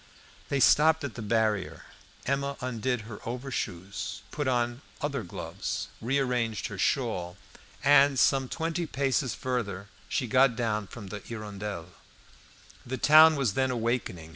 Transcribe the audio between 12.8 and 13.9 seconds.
The town was then